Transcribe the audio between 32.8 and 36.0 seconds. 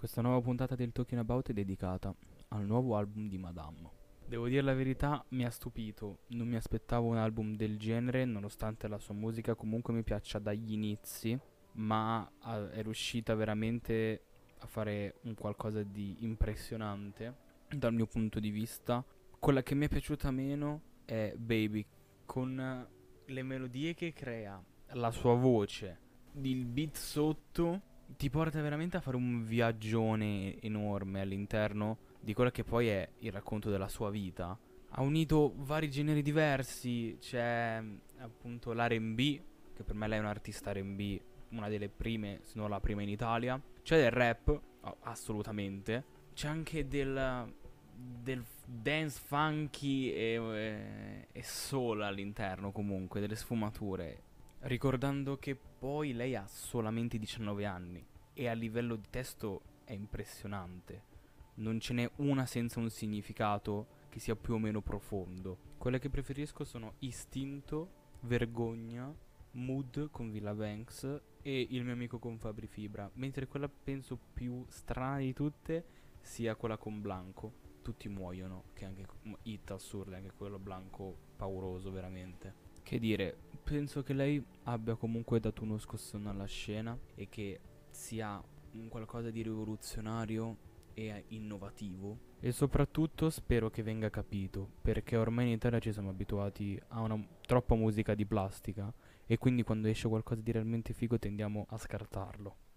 è il racconto della sua vita. Ha unito vari